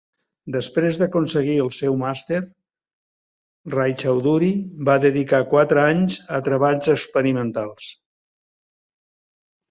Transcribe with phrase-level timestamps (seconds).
[0.53, 2.37] Després d'aconseguir el seu màster,
[3.73, 4.49] Raychaudhuri
[4.89, 7.91] va dedicar quatre anys a treballs experimentals.